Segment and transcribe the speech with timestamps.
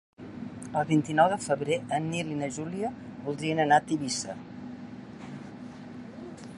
[0.79, 2.91] El vint-i-nou de febrer en Nil i na Júlia
[3.27, 4.39] voldrien anar a Tivissa.